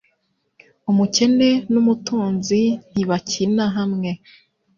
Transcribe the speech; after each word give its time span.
Umukene 0.91 1.49
numutunzi 1.71 2.61
ntibakina 2.91 3.65
hamwe. 3.77 4.09